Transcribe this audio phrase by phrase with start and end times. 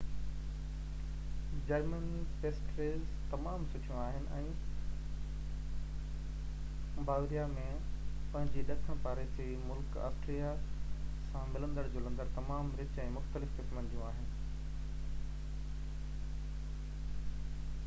[1.71, 2.05] German
[2.45, 7.65] pastries تمام سُٺيون آهن ۽ باواريا ۾
[8.35, 10.49] پنهنجي ڏکڻ پاڙيسري ملڪ آسٽريا
[11.27, 14.33] سان ملندڙ جلندڙ تمام رچ ۽ مختلف قسمن جون آهن